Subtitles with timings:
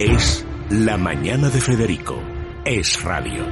[0.00, 2.18] Es La Mañana de Federico.
[2.64, 3.44] Es radio.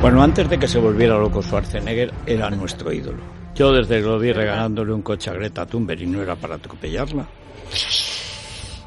[0.00, 3.22] Bueno, antes de que se volviera loco Schwarzenegger, era nuestro ídolo.
[3.54, 6.54] Yo desde que lo vi regalándole un coche a Greta Thunberg y no era para
[6.54, 7.26] atropellarla.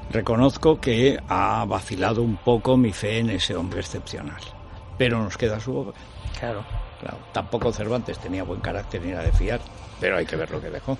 [0.09, 4.41] Reconozco que ha vacilado un poco mi fe en ese hombre excepcional.
[4.97, 5.93] Pero nos queda su obra.
[6.39, 6.63] Claro.
[6.99, 9.59] Claro, tampoco Cervantes tenía buen carácter ni era de fiar,
[9.99, 10.97] pero hay que ver lo que dejó.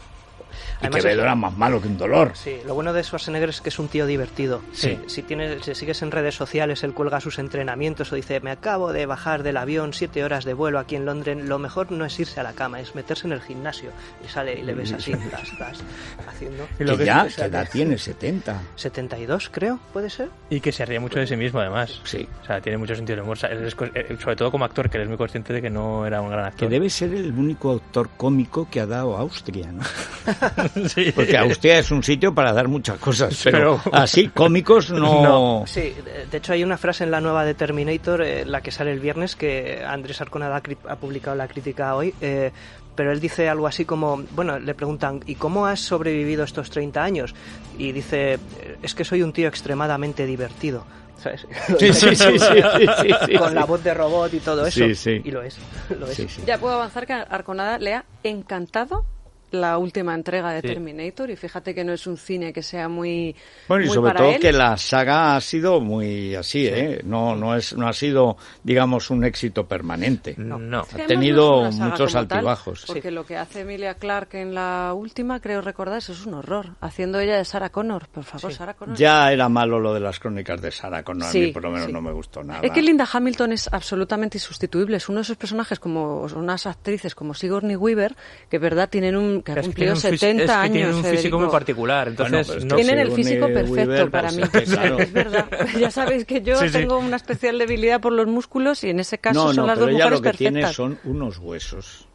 [0.82, 2.32] Y Además, Quevedo es- era más malo que un dolor.
[2.36, 4.62] Sí, lo bueno de Schwarzenegger es que es un tío divertido.
[4.74, 5.00] Sí.
[5.08, 8.92] Si, tienes, si sigues en redes sociales, él cuelga sus entrenamientos o dice, me acabo
[8.94, 12.20] de bajar del avión, siete horas de vuelo aquí en Londres, lo mejor no es
[12.20, 13.92] irse a la cama, es meterse en el gimnasio.
[14.26, 15.80] Y sale y le ves así, tas, tas,
[16.28, 16.68] haciendo...
[16.80, 17.98] Y lo Que que- ya, ¿qué edad tiene?
[17.98, 18.62] 70.
[18.76, 20.30] 72, creo, puede ser.
[20.50, 22.02] Y que se ríe mucho de sí mismo, además.
[22.04, 22.28] Sí.
[22.42, 23.38] O sea, tiene mucho sentido del humor.
[23.44, 26.30] Eh, sobre todo como actor, que él es muy consciente de que no era un
[26.30, 26.70] gran Que actor.
[26.70, 29.82] debe ser el único autor cómico que ha dado Austria, ¿no?
[30.88, 31.12] Sí.
[31.14, 35.64] Porque Austria es un sitio para dar muchas cosas, pero, Pero- así cómicos no.
[35.68, 35.94] Sí,
[36.30, 39.00] de- hecho hay una frase en la nueva de Terminator, eh, la que sale el
[39.00, 42.52] viernes, que Andrés Arconada ha, publicado la crítica hoy, eh,
[42.96, 47.04] pero él dice algo así como, bueno, le preguntan, ¿y cómo has sobrevivido estos 30
[47.04, 47.34] años?
[47.78, 50.86] Y dice, "Eh, es que soy un tío extremadamente divertido.
[51.24, 51.48] ¿sabes?
[51.80, 54.80] Sí, sí, sí, sí, sí, sí, sí, Con la voz de robot y todo eso.
[54.86, 55.22] Sí, sí.
[55.24, 55.58] Y lo es,
[55.98, 56.16] lo es.
[56.18, 56.42] Sí, sí.
[56.46, 59.06] Ya puedo avanzar que a Arconada le ha encantado
[59.54, 60.68] la última entrega de Sí.
[60.68, 63.36] Terminator y fíjate que no es un cine que sea muy
[63.68, 64.40] Bueno, y muy sobre para todo él.
[64.40, 67.02] que la saga ha sido muy así, ¿eh?
[67.04, 70.36] No, no, es, no ha sido, digamos, un éxito permanente.
[70.38, 70.58] No.
[70.58, 72.84] Que Ha además tenido no muchos como tal, altibajos.
[72.88, 76.70] porque lo que hace Emilia Clarke en la última, creo recordar, eso es un horror.
[76.82, 78.98] Haciendo ella de Sarah Connor, por favor, Sarah Connor.
[78.98, 81.70] Ya era malo lo de las crónicas de Sarah Connor, a Sí, mí por lo
[81.72, 81.94] menos sí.
[81.94, 82.62] no me gustó nada.
[82.64, 84.98] Es que Linda Hamilton es absolutamente insustituible.
[84.98, 88.16] Es uno de esos personajes como unas actrices como Sigourney Weaver,
[88.50, 90.54] que verdad tienen un que ha Es que cumplido tiene un fis- 70 es que
[90.56, 90.72] años.
[90.74, 92.08] tiene un físico muy particular.
[92.08, 94.44] Entonces, Bueno, no- Tienen el físico perfecto Weaver, para pues, mí.
[94.44, 95.00] es que, claro.
[95.00, 95.48] Es verdad.
[95.80, 96.74] Ya sabéis que yo Sí, sí.
[96.74, 99.76] tengo una especial debilidad por los músculos y en ese caso no, son no, las
[99.76, 100.54] pero dos ella mujeres lo que perfectas.
[100.54, 102.08] tiene son unos huesos.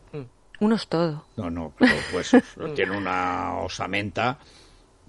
[0.61, 1.25] Uno es todo.
[1.37, 2.43] No, no, pero huesos.
[2.75, 4.39] tiene una osamenta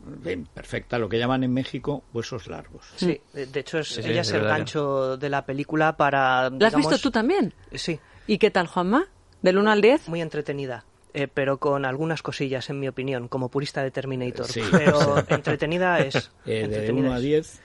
[0.05, 2.85] bien perfecta, lo que llaman en México huesos largos.
[2.95, 6.41] Sí, de hecho es, Sí, ella es es el gancho de la película para...
[6.43, 7.53] ¿La has digamos, visto tú también?
[7.73, 9.07] Sí, ¿Y qué tal, Juanma?
[9.41, 10.07] ¿Del 1 al 10?
[10.07, 10.85] muy entretenida.
[11.13, 14.45] Eh, pero con algunas cosillas, en mi opinión, como purista de Terminator.
[14.47, 14.61] Sí.
[14.71, 16.31] Pero entretenida es.
[16.45, 17.23] Eh, de entretenida 1 a es.
[17.23, 17.61] 10,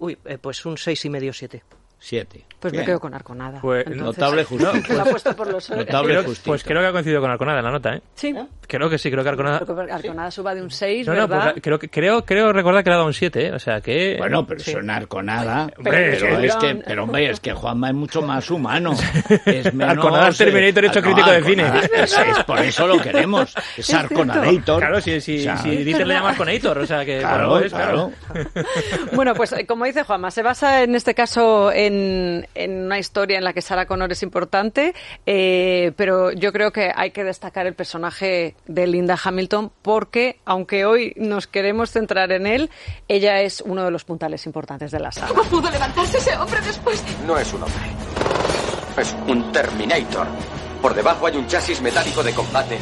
[0.00, 1.62] Uy, eh, pues un seis y medio, siete.
[2.00, 2.44] 7.
[2.60, 3.60] Pues me quedo con Arconada.
[3.60, 4.82] Pues, Entonces, Notable justicia.
[4.84, 7.58] que la ha puesto por los Notable creo- pues creo que ha coincidido con Arconada
[7.58, 8.02] en la nota, ¿eh?
[8.14, 8.32] Sí.
[8.68, 9.60] Creo que sí, creo que Arconada...
[9.60, 11.52] Porque Arconada suba de un 6, No, no, ¿verdad?
[11.52, 13.52] pues creo, que- creo, creo recordar que le ha dado un 7, ¿eh?
[13.52, 14.16] O sea que...
[14.18, 15.70] Bueno, pero eso en Arconada.
[15.78, 16.46] Hombre, pero, sí.
[16.46, 18.92] es que, pero hombre, es que Juanma es mucho más humano.
[19.46, 21.64] Es menos, Arconada es Terminator hecho eh, crítico de cine.
[21.94, 23.54] Es, es por eso lo queremos.
[23.76, 23.92] Es.
[23.94, 24.78] Arconadator.
[24.80, 27.20] Claro, si, si, O sea, si Dieter le llamas Conator, o sea que...
[27.20, 28.12] Claro, bueno, pues, claro.
[29.12, 33.38] Bueno, pues eh, como dice Juanma, se basa en este caso en, en una historia
[33.38, 34.94] en la que Sarah Connor es importante,
[35.26, 40.84] eh, pero yo creo que hay que destacar el personaje de Linda Hamilton porque, aunque
[40.84, 42.70] hoy nos queremos centrar en él,
[43.08, 45.28] ella es uno de los puntales importantes de la saga.
[45.28, 47.02] ¿Cómo pudo levantarse ese hombre después?
[47.26, 47.82] No es un hombre.
[48.96, 50.26] Es un Terminator.
[50.82, 52.78] Por debajo hay un chasis metálico de combate,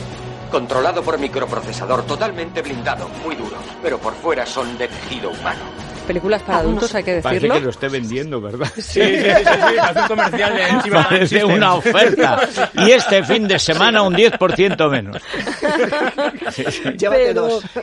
[0.51, 5.61] controlado por microprocesador, totalmente blindado, muy duro, pero por fuera son de tejido humano.
[6.07, 7.55] Películas para adultos, hay que Parece decirlo.
[7.61, 8.69] que lo esté vendiendo, ¿verdad?
[8.77, 12.49] Sí, sí, sí, sí, sí, hace un comercial de Encima Parece una oferta.
[12.75, 15.23] Y este fin de semana un 10% menos.
[16.99, 17.65] Llévate dos.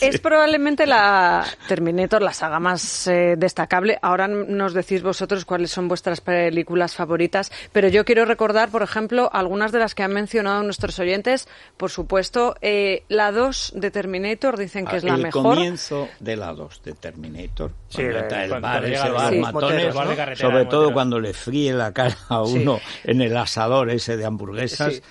[0.00, 3.98] Es probablemente la Terminator, la saga más eh, destacable.
[4.02, 9.30] Ahora nos decís vosotros cuáles son vuestras películas favoritas, pero yo quiero recordar, por ejemplo,
[9.32, 11.48] algunas de las que han mencionado nuestros oyentes.
[11.76, 15.54] Por supuesto, eh, la 2 de Terminator dicen que es la el mejor.
[15.56, 17.70] comienzo de la 2 de Terminator.
[17.88, 19.32] Sí, cuando el- está el cuando bar, ese bar.
[19.32, 19.94] Sí, matones,
[20.38, 22.58] sobre todo cuando le fríe la cara a Sí.
[22.58, 24.94] uno en el asador ese de hamburguesas.
[24.94, 25.02] Sí.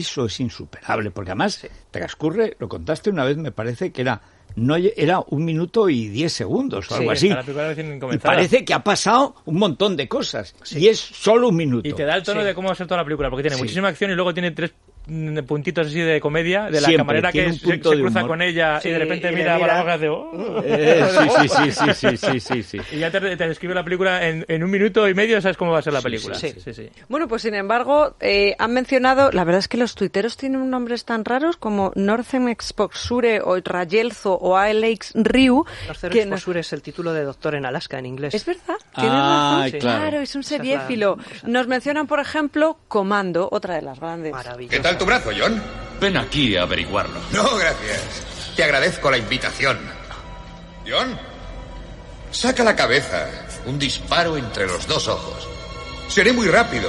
[0.00, 4.20] Eso es insuperable, porque además transcurre, lo contaste una vez, me parece que era
[4.56, 7.28] no era un minuto y diez segundos o algo así.
[7.30, 10.54] Y parece que ha pasado un montón de cosas.
[10.70, 11.86] Y es solo un minuto.
[11.86, 12.46] Y te da el tono Sí.
[12.46, 13.62] de cómo va a ser toda la película, porque tiene Sí.
[13.62, 14.72] muchísima acción y luego tiene tres
[15.08, 18.98] Mm, puntitos así de comedia, de la camarera que se, cruza con ella y de
[18.98, 19.98] repente mira, mira...
[19.98, 20.08] De...
[20.08, 20.60] Oh.
[20.64, 21.06] Eh,
[21.40, 24.44] sí, sí, sí, sí, sí, sí, sí, Y ya te, te describe la película en,
[24.48, 26.34] en, un minuto y medio, sabes cómo va a ser la película.
[26.34, 30.36] Sí, sí, bueno, pues sin embargo, eh, han mencionado, la verdad es que los tuiteros
[30.36, 35.64] tienen nombres tan raros como Northern Exposure o Rayelzo o ALX Ryu.
[35.86, 38.34] Northern que Exposure es el título de doctor en Alaska en inglés.
[38.34, 39.80] Es verdad, tienes ah, razón.
[39.80, 40.20] Claro.
[40.20, 41.16] es un seriéfilo.
[41.44, 44.32] Nos mencionan, por ejemplo, Comando, otra de las grandes.
[44.32, 44.95] Maravilloso.
[44.96, 45.62] ¿Qué tal tu brazo, John?
[46.00, 47.20] Ven aquí a averiguarlo.
[47.30, 48.00] No, gracias.
[48.56, 49.78] Te agradezco la invitación.
[50.88, 51.18] John,
[52.30, 53.28] saca la cabeza.
[53.66, 55.46] Un disparo entre los dos ojos.
[56.08, 56.88] Seré muy rápido,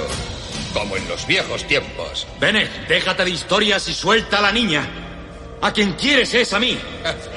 [0.72, 2.26] como en los viejos tiempos.
[2.40, 5.07] Bennett, déjate de historias y suelta a la niña.
[5.60, 6.78] A quien quieres es a mí.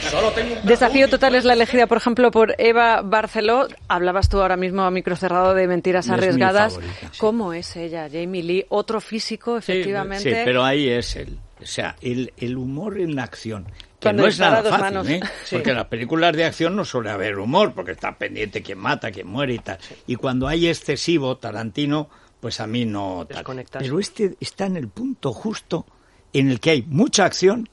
[0.10, 3.68] Solo tengo un Desafío total es la elegida, por ejemplo, por Eva Barceló.
[3.88, 6.76] Hablabas tú ahora mismo a micro cerrado de mentiras arriesgadas.
[6.76, 7.18] favorita, sí.
[7.18, 8.66] ¿Cómo es ella, Jamie Lee?
[8.70, 10.30] Otro físico, efectivamente.
[10.30, 13.66] Sí, pero ahí es el, o sea, el, el humor en la acción.
[14.00, 15.10] Que Cuando no es nada fácil, manos.
[15.10, 15.20] ¿eh?
[15.44, 15.56] Sí.
[15.56, 19.12] Porque en las películas de acción no suele haber humor, porque está pendiente quién mata,
[19.12, 19.78] quién muere y tal.
[20.08, 22.10] Y cuando hay excesivo, Tarantino,
[22.40, 23.44] pues a mí no tal.
[23.80, 25.86] Pero este está en el punto justo
[26.34, 27.68] en el que hay mucha acción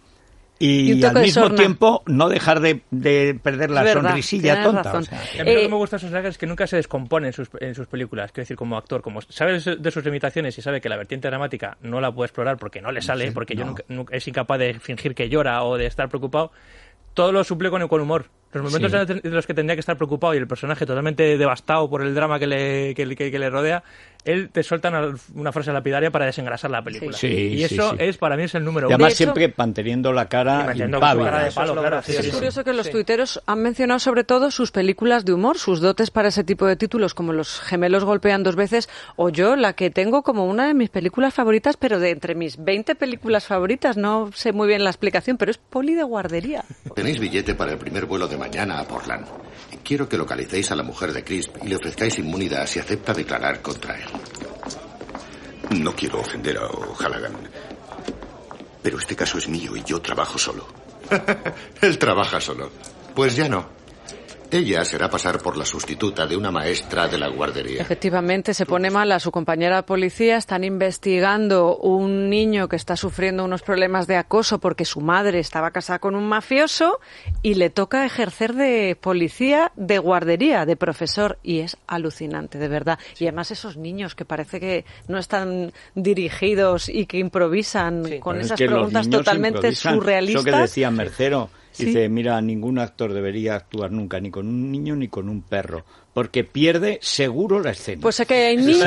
[0.58, 1.56] y, al mismo sorna.
[1.56, 4.99] tiempo no dejar de, de perder la verdad, sonrisilla tonta.
[4.99, 6.76] o sea, a mí lo Eh, que me gusta de Schwarzenegger es que nunca se
[6.76, 8.32] descompone en sus, en sus películas.
[8.32, 10.96] Quiero decir, como actor, como sabe de su- de sus limitaciones y sabe que la
[10.96, 14.26] vertiente dramática no la puede explorar porque no le sale, porque yo nunca- nunca- es
[14.26, 16.50] incapaz de fingir que llora o de estar preocupado,
[17.14, 18.26] todo lo suple con, con humor.
[18.52, 19.20] Los momentos Sí.
[19.25, 22.38] en los que tendría que estar preocupado y el personaje totalmente devastado por el drama
[22.38, 23.82] que le, que, le- que- que le rodea,
[24.24, 27.16] él te suelta una, una frase lapidaria para desengrasar la película.
[27.16, 27.26] Sí.
[27.28, 27.96] y eso sí.
[28.00, 28.94] es, para mí, es el número y uno.
[28.96, 31.46] además De hecho- siempre manteniendo la Y cara impávida.
[31.48, 32.30] es claro, Es sí.
[32.30, 32.92] curioso que los Sí.
[32.92, 36.76] tuiteros han mencionado sobre todo sus películas de humor, sus dotes para ese tipo de
[36.76, 40.74] títulos, como Los gemelos golpean dos veces, o yo, la que tengo como una de
[40.74, 44.90] mis películas favoritas, pero de entre mis 20 películas favoritas, no sé muy bien la
[44.90, 46.64] explicación, pero es Poli de guardería.
[46.94, 49.26] Tenéis billete para el primer vuelo de mañana a Portland.
[49.84, 53.62] Quiero que localicéis a la mujer de Crisp y le ofrezcáis inmunidad si acepta declarar
[53.62, 54.07] contra él.
[55.70, 57.37] No quiero ofender a O'Halloran.
[58.82, 60.66] Pero este caso es mío y yo trabajo solo.
[61.81, 62.70] Él trabaja solo.
[63.14, 63.66] Pues ya no.
[64.50, 67.82] Ella será pasar por la sustituta de una maestra de la guardería.
[67.82, 70.38] Efectivamente, se pone mal a su compañera de policía.
[70.38, 75.70] Están investigando un niño que está sufriendo unos problemas de acoso porque su madre estaba
[75.70, 76.98] casada con un mafioso
[77.42, 81.38] y le toca ejercer de policía de guardería, de profesor.
[81.42, 82.98] Y es alucinante, de verdad.
[83.18, 88.18] Y además esos niños que parece que no están dirigidos y que improvisan Sí.
[88.18, 90.46] con Pero es esas que preguntas totalmente surrealistas.
[90.46, 91.50] Eso que decía Mercero.
[91.78, 91.86] Sí.
[91.86, 95.84] Dice, mira, ningún actor debería actuar nunca ni con un niño ni con un perro,
[96.12, 98.02] porque pierde seguro la escena.
[98.02, 98.78] Pues es que hay niño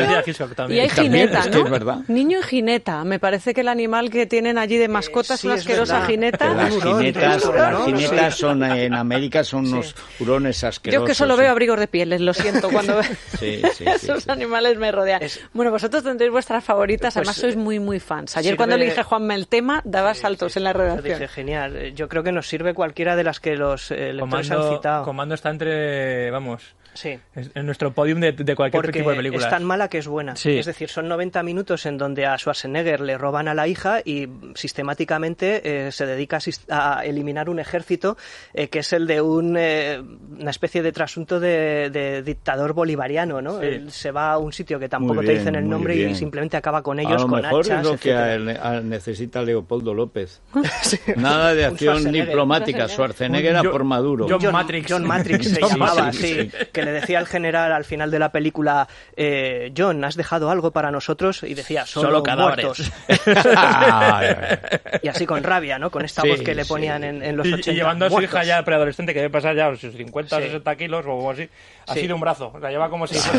[0.70, 1.66] y hay jineta, es que ¿no?
[1.66, 1.98] es verdad.
[2.10, 3.04] Niño y jineta.
[3.06, 5.62] Me parece que el animal que tienen allí de mascota Eh, es sí, una es
[5.62, 6.08] asquerosa verdad.
[6.10, 6.54] jineta.
[6.54, 8.40] Las jinetas, Sí.
[8.42, 11.02] son en América son unos hurones asquerosos.
[11.04, 11.42] Yo que solo sí.
[11.42, 13.04] veo abrigos de pieles, lo siento, cuando veo
[13.40, 14.30] Sí, sí, sí, esos sí.
[14.32, 15.22] animales me rodean.
[15.54, 18.36] Bueno, vosotros tendréis vuestras favoritas, Pues, además sois muy, muy fans.
[18.36, 21.20] Ayer sirve- cuando le dije a Juanma el tema, daba saltos en la Yo redacción.
[21.20, 21.76] Dije, genial.
[21.78, 25.06] Eh, Yo creo que nos sirve cualquiera de las que los eh, lectores han citado.
[25.06, 27.18] Comando está entre, vamos, Sí.
[27.36, 29.44] es- en nuestro podium de, de cualquier Porque tipo de película.
[29.46, 30.36] es tan mala que es buena.
[30.36, 30.58] Sí.
[30.58, 34.28] Es decir, son 90 minutos en donde a Schwarzenegger le roban a la hija y
[34.56, 36.40] sistemáticamente eh, se dedica
[36.70, 38.18] a, a eliminar un ejército
[38.54, 40.02] que es el de un, eh,
[40.40, 43.42] una especie de trasunto de, de dictador bolivariano.
[43.42, 43.60] ¿no?
[43.60, 43.66] Sí.
[43.68, 46.00] Él se va a un sitio que tampoco Muy te bien, dicen el nombre y
[46.00, 46.16] bien.
[46.16, 49.42] simplemente acaba con A ellos, lo con mejor hachas, es lo que a- a- necesita
[49.42, 50.42] Leopoldo López.
[51.16, 52.28] Nada de acción Schwarzenegger.
[52.28, 52.88] diplomática.
[52.88, 54.28] Schwarzenegger a Un Jo- por Maduro.
[54.30, 54.88] John John Matrix.
[54.92, 56.52] John Matrix se llamaba, sí, sí.
[56.82, 60.72] Que le decía al general al final de la película, eh, John, ¿has dejado algo
[60.72, 61.44] para nosotros?
[61.44, 62.92] Y decía, solo, Solo cadáveres.
[65.04, 65.90] y así con rabia, ¿no?
[65.92, 66.70] Con esta Sí, voz que le sí.
[66.70, 67.72] ponían en, en los Y, 80.
[67.72, 68.32] y llevando a su muertos.
[68.34, 70.46] hija ya preadolescente, que debe pasar ya sus 50 o Sí.
[70.46, 71.50] 60 kilos o algo así,
[71.88, 72.08] así Sí.
[72.08, 72.54] de un brazo.
[72.62, 73.16] La lleva como si.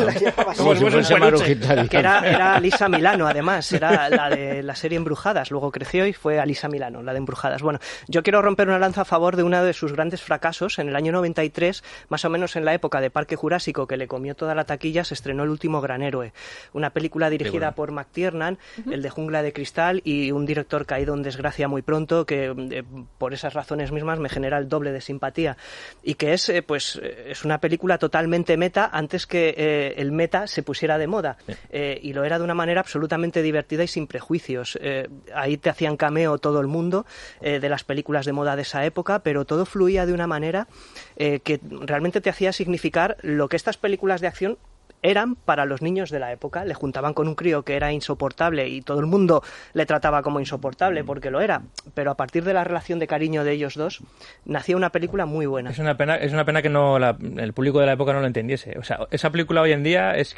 [0.57, 4.97] Como si fuese un que era, era Lisa Milano, además, era la de la serie
[4.97, 5.51] Embrujadas.
[5.51, 7.61] Luego creció y fue Alisa Milano, la de Embrujadas.
[7.61, 10.79] Bueno, yo quiero romper una lanza a favor de uno de sus grandes fracasos.
[10.79, 14.07] En el año 93, más o menos en la época de Parque Jurásico, que le
[14.07, 16.33] comió toda la taquilla, se estrenó El último gran héroe.
[16.73, 18.57] Una película dirigida por McTiernan,
[18.89, 22.83] el de Jungla de Cristal, y un director caído en desgracia muy pronto, que eh,
[23.17, 25.57] por esas razones mismas me genera el doble de simpatía.
[26.03, 30.11] Y que es, eh, pues, eh, es una película totalmente meta antes que eh, el
[30.11, 31.37] meta se pusiera de moda.
[31.69, 34.77] Eh, y lo era de una manera absolutamente divertida y sin prejuicios.
[34.81, 37.05] Eh, ahí te hacían cameo todo el mundo
[37.41, 40.67] eh, de las películas de moda de esa época, pero todo fluía de una manera
[41.15, 44.57] eh, que realmente te hacía significar lo que estas películas de acción
[45.05, 46.63] eran para los niños de la época.
[46.63, 50.39] Le juntaban con un crío que era insoportable y todo el mundo le trataba como
[50.39, 51.63] insoportable porque lo era.
[51.93, 53.99] Pero a partir de la relación de cariño de ellos dos,
[54.45, 55.71] nacía una película muy buena.
[55.71, 58.21] Es una pena, es una pena que no la- el público de la época no
[58.21, 58.79] lo entendiese.
[58.79, 60.37] O sea, esa película hoy en día es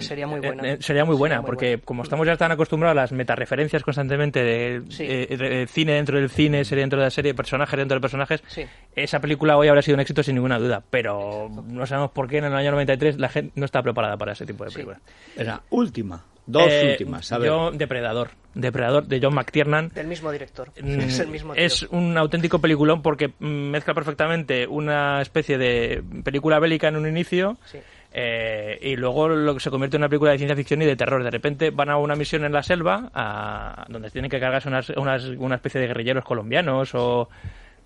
[0.00, 0.62] Sería muy buena.
[0.62, 3.12] eh, eh, sería muy buena, Sería muy porque como estamos ya tan acostumbrados a las
[3.12, 7.78] metareferencias constantemente de eh, de cine dentro del cine, serie dentro de la serie, personajes
[7.78, 8.66] dentro de personajes, Sí.
[8.96, 10.82] Esa película hoy habría sido un éxito sin ninguna duda.
[10.90, 14.32] Pero no sabemos por qué en el año 93 la gente no está preparada para
[14.32, 15.00] ese tipo de películas.
[15.36, 16.24] Era última.
[16.46, 17.30] Dos Eh, últimas.
[17.32, 17.48] A ver.
[17.48, 18.30] Yo, Depredador.
[18.54, 19.90] Depredador de John McTiernan.
[19.90, 20.70] Del mismo director.
[20.82, 21.62] Mm, Es el mismo tío.
[21.64, 27.56] Es un auténtico peliculón porque mezcla perfectamente una especie de película bélica en un inicio
[27.66, 27.78] Sí.
[28.12, 30.96] eh, y luego lo que se convierte en una película de ciencia ficción y de
[30.96, 31.22] terror.
[31.22, 34.90] De repente van a una misión en la selva a- donde tienen que cargarse unas,
[34.90, 37.28] unas- una especie de guerrilleros colombianos o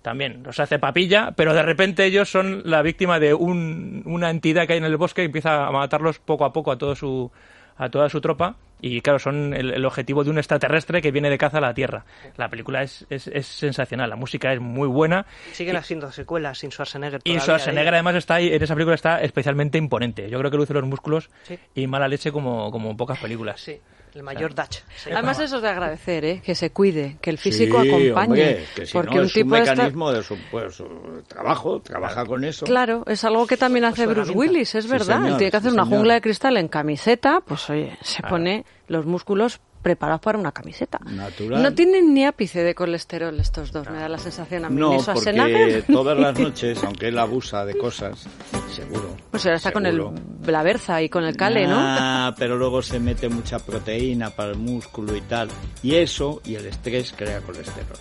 [0.05, 4.67] también los hace papilla, pero de repente ellos son la víctima de un- una entidad
[4.67, 7.31] que hay en el bosque y empieza a matarlos poco a poco a todo su
[7.77, 11.29] a toda su tropa y claro son el, el objetivo de un extraterrestre que viene
[11.29, 12.05] de caza a la Tierra.
[12.37, 16.71] La película es, es, es sensacional, la música es muy buena Siguen haciendo secuelas sin
[16.71, 17.19] Schwarzenegger.
[17.25, 17.97] y Schwarzenegger ¿eh?
[17.97, 20.29] además está ahí, en esa película está especialmente imponente.
[20.29, 21.59] Yo creo que luce los músculos Sí.
[21.73, 23.59] y mala leche como, como pocas películas.
[23.59, 23.77] Sí,
[24.15, 24.79] el mayor Dutch.
[24.95, 26.41] se Además, eso es de agradecer, ¿eh?
[26.43, 28.23] que se cuide, que el físico Sí, acompañe.
[28.23, 30.73] hombre, que si porque no, un es tipo un de esta- mecanismo de su, pues,
[30.75, 30.87] su
[31.27, 32.65] trabajo, trabaja con eso.
[32.65, 34.31] Claro, es algo que también hace Bruce.
[34.31, 35.21] Willis, es Sí, verdad.
[35.21, 35.97] señor, Tiene que hacer sí, una señor.
[35.99, 40.99] jungla de cristal en camiseta, pues oye, se pone los músculos preparados para una camiseta.
[41.05, 41.61] Natural.
[41.61, 44.79] No tienen ni ápice de colesterol estos dos, me da la sensación a mí.
[44.79, 48.25] No, porque todas las noches, aunque él abusa de cosas,
[48.73, 49.15] seguro.
[49.29, 50.03] Pues ahora está con el,
[50.47, 51.75] la berza y con el cale, ¿no?
[51.77, 55.49] Ah, pero luego se mete mucha proteína para el músculo y tal.
[55.83, 57.99] Y eso y el estrés crea colesterol.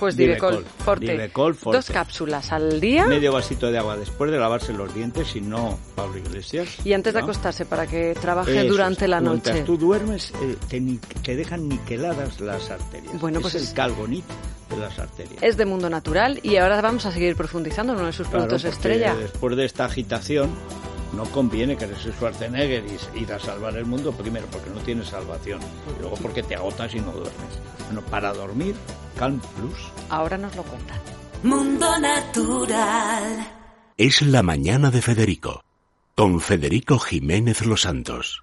[0.00, 0.52] Pues Divecol.
[0.56, 1.12] Divecol, Forte.
[1.12, 1.76] Divecol Forte.
[1.78, 5.78] Dos cápsulas al día Medio vasito de agua después de lavarse los dientes, si no,
[5.94, 6.68] Pablo Iglesias.
[6.84, 9.10] y antes de acostarse para que trabaje Eso durante es.
[9.10, 9.66] la Mientras noche.
[9.66, 10.82] tú duermes, eh, te,
[11.22, 13.20] te dejan niqueladas las arterias.
[13.20, 14.34] Bueno, es pues el es- calgonito
[14.70, 15.42] de las arterias.
[15.42, 18.46] Es de mundo natural y ahora vamos a seguir profundizando en uno de sus Claro,
[18.46, 19.14] productos estrella.
[19.14, 20.50] Después de esta agitación,
[21.12, 25.08] no conviene que eres Schwarzenegger y ir a salvar el mundo, primero porque no tienes
[25.08, 25.60] salvación,
[25.96, 27.58] y luego porque te agotas y no duermes.
[27.86, 28.74] Bueno, para dormir,
[29.18, 29.78] Calm Plus.
[30.08, 30.98] Ahora nos lo cuentan.
[31.42, 33.46] Mundo Natural.
[33.96, 35.64] Es la mañana de Federico,
[36.14, 38.38] con Federico Jiménez Los Santos.